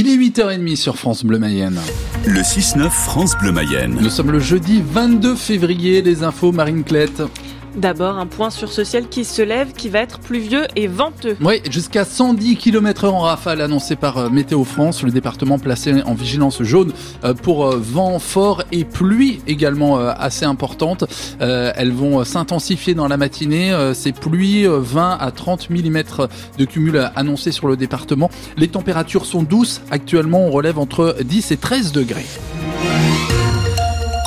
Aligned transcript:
Il 0.00 0.06
est 0.08 0.16
8h30 0.16 0.76
sur 0.76 0.96
France 0.96 1.24
Bleu 1.24 1.40
Mayenne. 1.40 1.80
Le 2.24 2.40
6-9 2.40 2.88
France 2.88 3.36
Bleu 3.36 3.50
Mayenne. 3.50 3.98
Nous 4.00 4.10
sommes 4.10 4.30
le 4.30 4.38
jeudi 4.38 4.80
22 4.80 5.34
février, 5.34 6.02
les 6.02 6.22
infos 6.22 6.52
Marine 6.52 6.84
Clette. 6.84 7.20
D'abord, 7.76 8.18
un 8.18 8.26
point 8.26 8.50
sur 8.50 8.70
ce 8.72 8.84
ciel 8.84 9.08
qui 9.08 9.24
se 9.24 9.42
lève, 9.42 9.72
qui 9.72 9.88
va 9.88 10.00
être 10.00 10.18
pluvieux 10.18 10.66
et 10.76 10.86
venteux. 10.86 11.36
Oui, 11.40 11.60
jusqu'à 11.70 12.04
110 12.04 12.56
km 12.56 13.06
h 13.06 13.08
en 13.08 13.20
rafale 13.20 13.60
annoncé 13.60 13.96
par 13.96 14.18
euh, 14.18 14.30
Météo 14.30 14.64
France, 14.64 15.02
le 15.02 15.10
département 15.10 15.58
placé 15.58 16.02
en 16.02 16.14
vigilance 16.14 16.62
jaune 16.62 16.92
euh, 17.24 17.34
pour 17.34 17.66
euh, 17.66 17.78
vent 17.80 18.18
fort 18.18 18.62
et 18.72 18.84
pluie 18.84 19.40
également 19.46 19.98
assez 19.98 20.44
importante. 20.44 21.04
Elles 21.40 21.92
vont 21.92 22.24
s'intensifier 22.24 22.94
dans 22.94 23.08
la 23.08 23.16
matinée. 23.16 23.76
Ces 23.94 24.12
pluies, 24.12 24.66
20 24.66 25.18
à 25.20 25.30
30 25.30 25.70
mm 25.70 26.02
de 26.58 26.64
cumul 26.64 27.10
annoncés 27.16 27.52
sur 27.52 27.68
le 27.68 27.76
département. 27.76 28.30
Les 28.56 28.68
températures 28.68 29.26
sont 29.26 29.42
douces. 29.42 29.80
Actuellement, 29.90 30.46
on 30.46 30.50
relève 30.50 30.78
entre 30.78 31.16
10 31.22 31.52
et 31.52 31.56
13 31.56 31.92
degrés. 31.92 32.26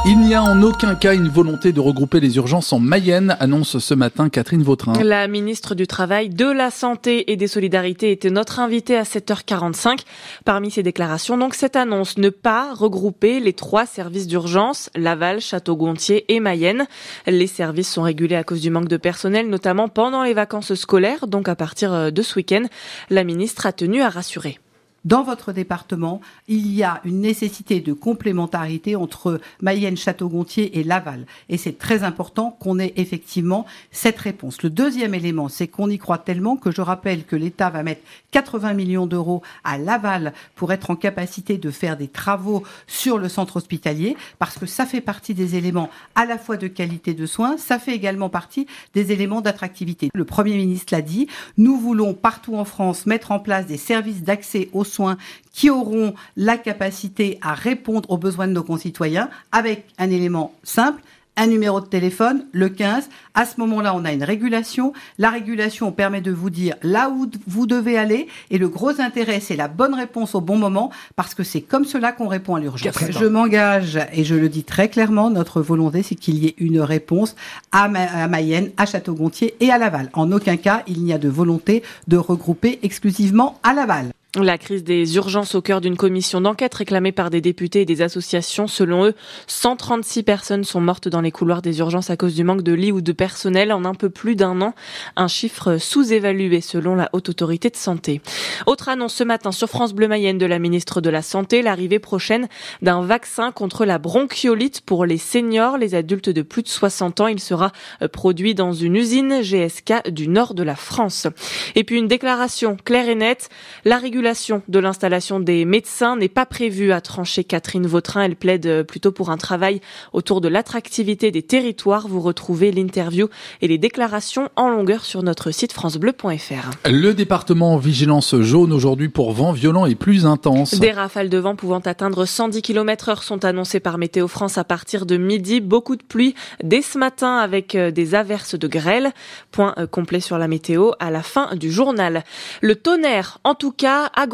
Il 0.03 0.19
n'y 0.19 0.33
a 0.33 0.41
en 0.41 0.63
aucun 0.63 0.95
cas 0.95 1.13
une 1.13 1.29
volonté 1.29 1.73
de 1.73 1.79
regrouper 1.79 2.19
les 2.19 2.37
urgences 2.37 2.73
en 2.73 2.79
Mayenne, 2.79 3.37
annonce 3.39 3.77
ce 3.77 3.93
matin 3.93 4.29
Catherine 4.29 4.63
Vautrin. 4.63 4.93
La 5.03 5.27
ministre 5.27 5.75
du 5.75 5.85
Travail, 5.85 6.29
de 6.29 6.47
la 6.47 6.71
Santé 6.71 7.31
et 7.31 7.35
des 7.35 7.45
Solidarités 7.45 8.11
était 8.11 8.31
notre 8.31 8.59
invitée 8.59 8.97
à 8.97 9.03
7h45. 9.03 9.99
Parmi 10.43 10.71
ces 10.71 10.81
déclarations, 10.81 11.37
donc 11.37 11.53
cette 11.53 11.75
annonce, 11.75 12.17
ne 12.17 12.29
pas 12.29 12.73
regrouper 12.73 13.39
les 13.39 13.53
trois 13.53 13.85
services 13.85 14.25
d'urgence, 14.25 14.89
Laval, 14.95 15.39
Château-Gontier 15.39 16.25
et 16.33 16.39
Mayenne. 16.39 16.87
Les 17.27 17.45
services 17.45 17.91
sont 17.91 18.01
régulés 18.01 18.35
à 18.35 18.43
cause 18.43 18.61
du 18.61 18.71
manque 18.71 18.87
de 18.87 18.97
personnel, 18.97 19.49
notamment 19.49 19.87
pendant 19.87 20.23
les 20.23 20.33
vacances 20.33 20.73
scolaires, 20.73 21.27
donc 21.27 21.47
à 21.47 21.55
partir 21.55 22.11
de 22.11 22.21
ce 22.23 22.37
week-end. 22.37 22.63
La 23.11 23.23
ministre 23.23 23.67
a 23.67 23.71
tenu 23.71 24.01
à 24.01 24.09
rassurer 24.09 24.57
dans 25.05 25.23
votre 25.23 25.51
département, 25.51 26.21
il 26.47 26.71
y 26.73 26.83
a 26.83 27.01
une 27.05 27.21
nécessité 27.21 27.79
de 27.79 27.93
complémentarité 27.93 28.95
entre 28.95 29.39
Mayenne, 29.61 29.97
Château-Gontier 29.97 30.79
et 30.79 30.83
Laval. 30.83 31.25
Et 31.49 31.57
c'est 31.57 31.77
très 31.77 32.03
important 32.03 32.55
qu'on 32.59 32.79
ait 32.79 32.93
effectivement 32.97 33.65
cette 33.91 34.19
réponse. 34.19 34.61
Le 34.61 34.69
deuxième 34.69 35.15
élément, 35.15 35.49
c'est 35.49 35.67
qu'on 35.67 35.89
y 35.89 35.97
croit 35.97 36.19
tellement 36.19 36.55
que 36.55 36.71
je 36.71 36.81
rappelle 36.81 37.25
que 37.25 37.35
l'État 37.35 37.69
va 37.69 37.83
mettre 37.83 38.01
80 38.31 38.73
millions 38.73 39.07
d'euros 39.07 39.41
à 39.63 39.77
Laval 39.77 40.33
pour 40.55 40.71
être 40.71 40.91
en 40.91 40.95
capacité 40.95 41.57
de 41.57 41.71
faire 41.71 41.97
des 41.97 42.07
travaux 42.07 42.63
sur 42.87 43.17
le 43.17 43.29
centre 43.29 43.57
hospitalier, 43.57 44.15
parce 44.39 44.57
que 44.57 44.65
ça 44.65 44.85
fait 44.85 45.01
partie 45.01 45.33
des 45.33 45.55
éléments 45.55 45.89
à 46.15 46.25
la 46.25 46.37
fois 46.37 46.57
de 46.57 46.67
qualité 46.67 47.13
de 47.13 47.25
soins, 47.25 47.57
ça 47.57 47.79
fait 47.79 47.95
également 47.95 48.29
partie 48.29 48.67
des 48.93 49.11
éléments 49.11 49.41
d'attractivité. 49.41 50.09
Le 50.13 50.25
Premier 50.25 50.55
ministre 50.55 50.93
l'a 50.93 51.01
dit, 51.01 51.27
nous 51.57 51.77
voulons 51.77 52.13
partout 52.13 52.55
en 52.55 52.65
France 52.65 53.05
mettre 53.05 53.31
en 53.31 53.39
place 53.39 53.65
des 53.65 53.77
services 53.77 54.23
d'accès 54.23 54.69
aux 54.73 54.83
soins 54.91 55.17
qui 55.53 55.69
auront 55.69 56.13
la 56.37 56.57
capacité 56.57 57.39
à 57.41 57.53
répondre 57.53 58.09
aux 58.09 58.17
besoins 58.17 58.47
de 58.47 58.53
nos 58.53 58.63
concitoyens 58.63 59.29
avec 59.51 59.85
un 59.97 60.09
élément 60.09 60.53
simple, 60.63 61.01
un 61.37 61.47
numéro 61.47 61.79
de 61.79 61.85
téléphone, 61.85 62.45
le 62.51 62.69
15. 62.69 63.09
À 63.33 63.45
ce 63.45 63.59
moment-là, 63.61 63.95
on 63.95 64.03
a 64.03 64.11
une 64.11 64.23
régulation. 64.23 64.93
La 65.17 65.29
régulation 65.29 65.91
permet 65.91 66.21
de 66.21 66.31
vous 66.31 66.49
dire 66.49 66.75
là 66.83 67.09
où 67.09 67.29
vous 67.47 67.65
devez 67.65 67.97
aller. 67.97 68.27
Et 68.49 68.57
le 68.57 68.67
gros 68.67 68.99
intérêt, 68.99 69.39
c'est 69.39 69.55
la 69.55 69.67
bonne 69.67 69.93
réponse 69.93 70.35
au 70.35 70.41
bon 70.41 70.57
moment, 70.57 70.91
parce 71.15 71.33
que 71.33 71.43
c'est 71.43 71.61
comme 71.61 71.85
cela 71.85 72.11
qu'on 72.11 72.27
répond 72.27 72.55
à 72.55 72.59
l'urgence. 72.59 72.95
Je 73.09 73.25
m'engage, 73.25 73.97
et 74.13 74.23
je 74.23 74.35
le 74.35 74.49
dis 74.49 74.63
très 74.63 74.89
clairement, 74.89 75.29
notre 75.29 75.61
volonté, 75.61 76.03
c'est 76.03 76.15
qu'il 76.15 76.43
y 76.43 76.47
ait 76.47 76.55
une 76.57 76.81
réponse 76.81 77.35
à, 77.71 77.87
Mayenne, 77.87 78.71
à 78.77 78.85
Château-Gontier 78.85 79.55
et 79.61 79.71
à 79.71 79.77
Laval. 79.77 80.09
En 80.13 80.31
aucun 80.31 80.57
cas, 80.57 80.83
il 80.87 81.03
n'y 81.03 81.13
a 81.13 81.17
de 81.17 81.29
volonté 81.29 81.81
de 82.07 82.17
regrouper 82.17 82.79
exclusivement 82.83 83.59
à 83.63 83.73
Laval. 83.73 84.11
La 84.39 84.57
crise 84.57 84.85
des 84.85 85.17
urgences 85.17 85.55
au 85.55 85.61
cœur 85.61 85.81
d'une 85.81 85.97
commission 85.97 86.39
d'enquête 86.39 86.73
réclamée 86.73 87.11
par 87.11 87.29
des 87.29 87.41
députés 87.41 87.81
et 87.81 87.85
des 87.85 88.01
associations. 88.01 88.65
Selon 88.65 89.07
eux, 89.07 89.13
136 89.47 90.23
personnes 90.23 90.63
sont 90.63 90.79
mortes 90.79 91.09
dans 91.09 91.19
les 91.19 91.31
couloirs 91.31 91.61
des 91.61 91.79
urgences 91.79 92.09
à 92.09 92.15
cause 92.15 92.33
du 92.33 92.45
manque 92.45 92.61
de 92.61 92.71
lits 92.71 92.93
ou 92.93 93.01
de 93.01 93.11
personnel 93.11 93.73
en 93.73 93.83
un 93.83 93.93
peu 93.93 94.09
plus 94.09 94.37
d'un 94.37 94.61
an. 94.61 94.73
Un 95.17 95.27
chiffre 95.27 95.75
sous-évalué 95.75 96.61
selon 96.61 96.95
la 96.95 97.09
Haute 97.11 97.27
Autorité 97.27 97.69
de 97.69 97.75
Santé. 97.75 98.21
Autre 98.67 98.87
annonce 98.87 99.15
ce 99.15 99.25
matin 99.25 99.51
sur 99.51 99.67
France 99.67 99.93
Bleu 99.93 100.07
Mayenne 100.07 100.37
de 100.37 100.45
la 100.45 100.59
ministre 100.59 101.01
de 101.01 101.09
la 101.09 101.23
Santé, 101.23 101.61
l'arrivée 101.61 101.99
prochaine 101.99 102.47
d'un 102.81 103.01
vaccin 103.01 103.51
contre 103.51 103.83
la 103.83 103.97
bronchiolite 103.97 104.79
pour 104.79 105.05
les 105.05 105.17
seniors, 105.17 105.77
les 105.77 105.93
adultes 105.93 106.29
de 106.29 106.41
plus 106.41 106.63
de 106.63 106.69
60 106.69 107.19
ans. 107.19 107.27
Il 107.27 107.41
sera 107.41 107.73
euh, 108.01 108.07
produit 108.07 108.55
dans 108.55 108.71
une 108.71 108.95
usine 108.95 109.41
GSK 109.41 110.09
du 110.09 110.29
nord 110.29 110.53
de 110.53 110.63
la 110.63 110.77
France. 110.77 111.27
Et 111.75 111.83
puis 111.83 111.97
une 111.97 112.07
déclaration 112.07 112.77
claire 112.85 113.09
et 113.09 113.15
nette. 113.15 113.49
La 113.83 113.97
de 114.21 114.79
l'installation 114.79 115.39
des 115.39 115.65
médecins 115.65 116.15
n'est 116.15 116.29
pas 116.29 116.45
prévue, 116.45 116.91
à 116.91 117.01
trancher 117.01 117.43
Catherine 117.43 117.87
Vautrin. 117.87 118.23
Elle 118.23 118.35
plaide 118.35 118.83
plutôt 118.83 119.11
pour 119.11 119.31
un 119.31 119.37
travail 119.37 119.81
autour 120.13 120.41
de 120.41 120.47
l'attractivité 120.47 121.31
des 121.31 121.41
territoires. 121.41 122.07
Vous 122.07 122.21
retrouvez 122.21 122.71
l'interview 122.71 123.29
et 123.61 123.67
les 123.67 123.79
déclarations 123.79 124.49
en 124.55 124.69
longueur 124.69 125.05
sur 125.05 125.23
notre 125.23 125.51
site 125.51 125.73
francebleu.fr. 125.73 126.89
Le 126.89 127.13
département 127.13 127.73
en 127.73 127.77
vigilance 127.77 128.35
jaune 128.39 128.73
aujourd'hui 128.73 129.09
pour 129.09 129.31
vent 129.31 129.51
violent 129.51 129.85
et 129.85 129.95
plus 129.95 130.25
intense. 130.25 130.79
Des 130.79 130.91
rafales 130.91 131.29
de 131.29 131.37
vent 131.39 131.55
pouvant 131.55 131.79
atteindre 131.79 132.25
110 132.25 132.61
km 132.61 133.09
heure 133.09 133.23
sont 133.23 133.43
annoncées 133.43 133.79
par 133.79 133.97
Météo 133.97 134.27
France 134.27 134.57
à 134.57 134.63
partir 134.63 135.05
de 135.05 135.17
midi. 135.17 135.61
Beaucoup 135.61 135.95
de 135.95 136.03
pluie 136.03 136.35
dès 136.63 136.81
ce 136.81 136.97
matin 136.97 137.37
avec 137.37 137.73
euh, 137.75 137.89
des 137.89 138.13
averses 138.13 138.55
de 138.55 138.67
grêle. 138.67 139.11
Point 139.51 139.73
euh, 139.77 139.87
complet 139.87 140.19
sur 140.19 140.37
la 140.37 140.47
météo 140.47 140.91
à 140.99 141.09
la 141.09 141.23
fin 141.23 141.55
du 141.55 141.71
journal. 141.71 142.23
Le 142.61 142.75
tonnerre, 142.75 143.39
en 143.43 143.55
tout 143.55 143.71
cas, 143.71 144.10
a 144.15 144.25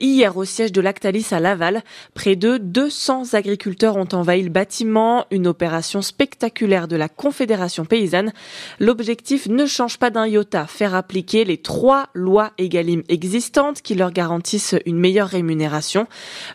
hier 0.00 0.36
au 0.36 0.44
siège 0.44 0.72
de 0.72 0.80
Lactalis 0.80 1.28
à 1.30 1.40
Laval. 1.40 1.82
Près 2.14 2.36
de 2.36 2.58
200 2.58 3.34
agriculteurs 3.34 3.96
ont 3.96 4.08
envahi 4.12 4.42
le 4.42 4.50
bâtiment, 4.50 5.26
une 5.30 5.46
opération 5.46 6.02
spectaculaire 6.02 6.88
de 6.88 6.96
la 6.96 7.08
Confédération 7.08 7.84
paysanne. 7.84 8.32
L'objectif 8.78 9.48
ne 9.48 9.66
change 9.66 9.98
pas 9.98 10.10
d'un 10.10 10.26
iota, 10.26 10.66
faire 10.66 10.94
appliquer 10.94 11.44
les 11.44 11.58
trois 11.58 12.08
lois 12.14 12.52
EGalim 12.58 13.02
existantes 13.08 13.82
qui 13.82 13.94
leur 13.94 14.12
garantissent 14.12 14.76
une 14.86 14.98
meilleure 14.98 15.28
rémunération. 15.28 16.06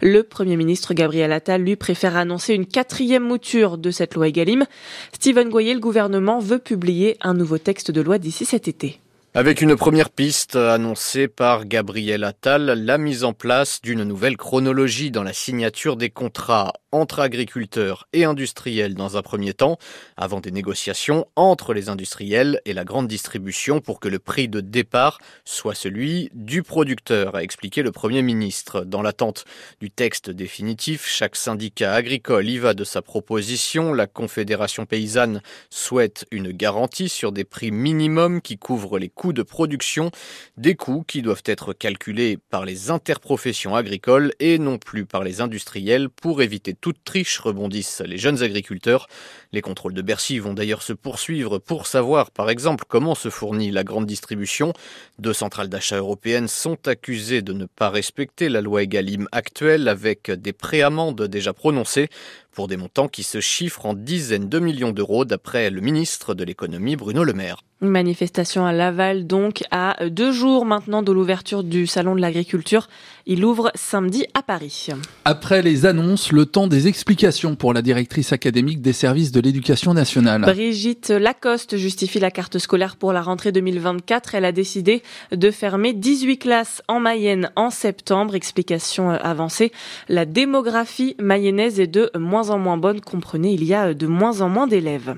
Le 0.01 0.23
Premier 0.23 0.57
ministre 0.57 0.93
Gabriel 0.93 1.31
Attal, 1.31 1.61
lui, 1.61 1.75
préfère 1.75 2.17
annoncer 2.17 2.53
une 2.53 2.65
quatrième 2.65 3.23
mouture 3.23 3.77
de 3.77 3.91
cette 3.91 4.15
loi 4.15 4.27
EGalim. 4.27 4.65
Stephen 5.13 5.49
Goyer, 5.49 5.73
le 5.73 5.79
gouvernement 5.79 6.39
veut 6.39 6.59
publier 6.59 7.17
un 7.21 7.33
nouveau 7.33 7.57
texte 7.57 7.91
de 7.91 8.01
loi 8.01 8.17
d'ici 8.17 8.45
cet 8.45 8.67
été. 8.67 8.99
Avec 9.33 9.61
une 9.61 9.77
première 9.77 10.09
piste 10.09 10.57
annoncée 10.57 11.29
par 11.29 11.65
Gabriel 11.65 12.25
Attal, 12.25 12.65
la 12.65 12.97
mise 12.97 13.23
en 13.23 13.31
place 13.31 13.81
d'une 13.81 14.03
nouvelle 14.03 14.35
chronologie 14.35 15.09
dans 15.09 15.23
la 15.23 15.31
signature 15.31 15.95
des 15.95 16.09
contrats 16.09 16.73
entre 16.91 17.19
agriculteurs 17.19 18.07
et 18.13 18.25
industriels 18.25 18.95
dans 18.95 19.17
un 19.17 19.21
premier 19.21 19.53
temps, 19.53 19.77
avant 20.17 20.39
des 20.39 20.51
négociations 20.51 21.27
entre 21.35 21.73
les 21.73 21.89
industriels 21.89 22.61
et 22.65 22.73
la 22.73 22.83
grande 22.83 23.07
distribution 23.07 23.79
pour 23.79 23.99
que 23.99 24.07
le 24.07 24.19
prix 24.19 24.47
de 24.47 24.61
départ 24.61 25.19
soit 25.45 25.75
celui 25.75 26.29
du 26.33 26.63
producteur, 26.63 27.35
a 27.35 27.43
expliqué 27.43 27.81
le 27.81 27.91
Premier 27.91 28.21
ministre. 28.21 28.83
Dans 28.83 29.01
l'attente 29.01 29.45
du 29.79 29.89
texte 29.89 30.29
définitif, 30.29 31.07
chaque 31.07 31.35
syndicat 31.35 31.93
agricole 31.93 32.47
y 32.47 32.57
va 32.57 32.73
de 32.73 32.83
sa 32.83 33.01
proposition. 33.01 33.93
La 33.93 34.07
Confédération 34.07 34.85
paysanne 34.85 35.41
souhaite 35.69 36.25
une 36.31 36.51
garantie 36.51 37.09
sur 37.09 37.31
des 37.31 37.43
prix 37.43 37.71
minimums 37.71 38.41
qui 38.41 38.57
couvrent 38.57 38.99
les 38.99 39.09
coûts 39.09 39.33
de 39.33 39.43
production, 39.43 40.11
des 40.57 40.75
coûts 40.75 41.03
qui 41.07 41.21
doivent 41.21 41.43
être 41.45 41.73
calculés 41.73 42.37
par 42.49 42.65
les 42.65 42.89
interprofessions 42.89 43.75
agricoles 43.75 44.33
et 44.39 44.57
non 44.57 44.77
plus 44.77 45.05
par 45.05 45.23
les 45.23 45.41
industriels 45.41 46.09
pour 46.09 46.41
éviter 46.41 46.73
toute 46.81 47.03
triche, 47.03 47.39
rebondissent 47.39 48.01
les 48.05 48.17
jeunes 48.17 48.43
agriculteurs. 48.43 49.07
Les 49.53 49.61
contrôles 49.61 49.93
de 49.93 50.01
Bercy 50.01 50.39
vont 50.39 50.53
d'ailleurs 50.53 50.81
se 50.81 50.93
poursuivre 50.93 51.59
pour 51.59 51.87
savoir, 51.87 52.31
par 52.31 52.49
exemple, 52.49 52.85
comment 52.87 53.15
se 53.15 53.29
fournit 53.29 53.71
la 53.71 53.83
grande 53.83 54.05
distribution. 54.05 54.73
Deux 55.19 55.33
centrales 55.33 55.69
d'achat 55.69 55.97
européennes 55.97 56.47
sont 56.47 56.87
accusées 56.87 57.41
de 57.41 57.53
ne 57.53 57.65
pas 57.65 57.89
respecter 57.89 58.49
la 58.49 58.61
loi 58.61 58.83
Egalim 58.83 59.27
actuelle 59.31 59.87
avec 59.87 60.31
des 60.31 60.53
préamendes 60.53 61.21
déjà 61.27 61.53
prononcées 61.53 62.09
pour 62.51 62.67
des 62.67 62.77
montants 62.77 63.07
qui 63.07 63.23
se 63.23 63.39
chiffrent 63.39 63.85
en 63.85 63.93
dizaines 63.93 64.49
de 64.49 64.59
millions 64.59 64.91
d'euros 64.91 65.25
d'après 65.25 65.69
le 65.69 65.81
ministre 65.81 66.33
de 66.33 66.43
l'économie 66.43 66.95
Bruno 66.95 67.23
Le 67.23 67.33
Maire. 67.33 67.63
Une 67.83 67.89
manifestation 67.89 68.63
à 68.63 68.73
Laval 68.73 69.25
donc 69.25 69.63
à 69.71 69.97
deux 70.07 70.31
jours 70.31 70.65
maintenant 70.65 71.01
de 71.01 71.11
l'ouverture 71.11 71.63
du 71.63 71.87
salon 71.87 72.13
de 72.13 72.21
l'agriculture. 72.21 72.87
Il 73.25 73.43
ouvre 73.43 73.71
samedi 73.73 74.25
à 74.35 74.43
Paris. 74.43 74.89
Après 75.25 75.63
les 75.63 75.87
annonces, 75.87 76.31
le 76.31 76.45
temps 76.45 76.67
des 76.67 76.87
explications 76.87 77.55
pour 77.55 77.73
la 77.73 77.81
directrice 77.81 78.33
académique 78.33 78.81
des 78.81 78.93
services 78.93 79.31
de 79.31 79.41
l'éducation 79.41 79.95
nationale. 79.95 80.41
Brigitte 80.41 81.09
Lacoste 81.09 81.77
justifie 81.77 82.19
la 82.19 82.29
carte 82.29 82.59
scolaire 82.59 82.97
pour 82.97 83.13
la 83.13 83.23
rentrée 83.23 83.51
2024. 83.51 84.35
Elle 84.35 84.45
a 84.45 84.51
décidé 84.51 85.01
de 85.31 85.49
fermer 85.49 85.93
18 85.93 86.37
classes 86.37 86.83
en 86.87 86.99
Mayenne 86.99 87.51
en 87.55 87.71
septembre. 87.71 88.35
Explication 88.35 89.09
avancée. 89.09 89.71
La 90.07 90.25
démographie 90.25 91.15
mayonnaise 91.19 91.79
est 91.79 91.87
de 91.87 92.11
moins 92.15 92.40
en 92.49 92.57
moins 92.57 92.77
bonne. 92.77 93.01
Comprenez, 93.01 93.53
il 93.53 93.63
y 93.63 93.73
a 93.73 93.93
de 93.93 94.07
moins 94.07 94.41
en 94.41 94.49
moins 94.49 94.67
d'élèves. 94.67 95.15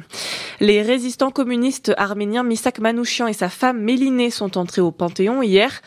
Les 0.60 0.82
résistants 0.82 1.32
communistes 1.32 1.94
arméniens 1.98 2.44
Misak 2.44 2.80
Manouchian 2.80 3.28
et 3.28 3.34
sa 3.34 3.50
femme 3.50 3.82
Mélinée 3.82 4.30
sont 4.30 4.58
entrés 4.58 4.82
au 4.82 4.92
Panthéon 4.92 5.42
hier. 5.42 5.82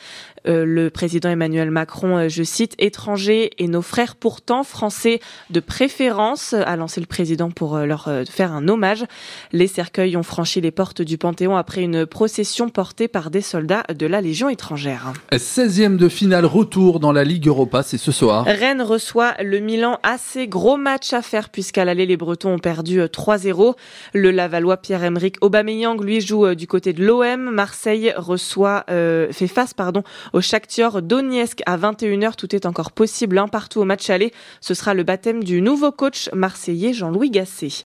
Le 0.47 0.89
président 0.89 1.29
Emmanuel 1.29 1.71
Macron, 1.71 2.29
je 2.29 2.43
cite, 2.43 2.75
étrangers 2.79 3.51
et 3.59 3.69
nos 3.69 3.83
frères 3.83 4.17
pourtant 4.17 4.63
français 4.65 5.21
de 5.51 5.61
préférence, 5.61 6.55
a 6.55 6.77
lancé 6.77 7.01
le 7.01 7.07
président 7.07 7.51
pour 7.51 7.79
leur 7.79 8.09
faire 8.29 8.53
un 8.53 8.69
hommage. 8.69 9.05
Les 9.53 9.67
cercueils 9.67 10.17
ont 10.17 10.23
franchi 10.23 10.61
les 10.61 10.71
portes 10.71 11.03
du 11.03 11.19
Panthéon 11.19 11.57
après 11.57 11.83
une 11.83 12.07
procession 12.07 12.69
portée 12.69 13.09
par 13.09 13.31
des 13.31 13.41
soldats 13.41 13.85
de 13.95 14.07
la 14.07 14.21
Légion 14.21 14.49
étrangère. 14.49 15.13
16e 15.33 15.97
de 15.97 16.09
finale 16.09 16.45
retour 16.45 17.01
dans 17.01 17.13
la 17.13 17.25
Ligue 17.25 17.47
Europa, 17.47 17.83
c'est 17.83 17.99
ce 17.99 18.13
soir. 18.13 18.45
Rennes 18.45 18.83
reçoit 18.83 19.35
le 19.43 19.59
Milan, 19.59 19.99
assez 20.03 20.49
gros 20.49 20.77
match 20.77 21.13
à 21.13 21.23
faire 21.23 21.49
puisqu'à 21.49 21.85
l'aller 21.85 22.07
les 22.07 22.17
Bretons 22.17 22.55
ont 22.55 22.59
perdu 22.59 23.01
3-0. 23.01 23.75
Le 24.13 24.31
Lavallois 24.31 24.77
Pierre-Emerick 24.77 25.37
Aubameyang 25.41 26.01
lui 26.01 26.21
joue 26.21 26.55
du 26.55 26.67
côté 26.67 26.93
de 26.93 27.05
l'OM. 27.05 27.51
Marseille 27.51 28.13
reçoit, 28.17 28.85
euh, 28.91 29.33
fait 29.33 29.49
face 29.49 29.75
pardon, 29.75 30.03
au 30.37 30.43
Shakhtar 30.43 31.01
Donetsk 31.01 31.63
à 31.65 31.79
21h. 31.79 32.37
Tout 32.37 32.55
est 32.55 32.67
encore 32.67 32.93
possible 32.93 33.39
un 33.39 33.49
partout 33.49 33.81
au 33.81 33.85
match 33.87 34.11
aller. 34.11 34.35
Ce 34.61 34.75
sera 34.75 34.93
le 34.93 35.03
baptême 35.03 35.43
du 35.43 35.63
nouveau 35.63 35.93
coach 35.93 36.29
marseillais 36.35 36.93
Jean-Louis 36.93 37.31
Gasset. 37.31 37.73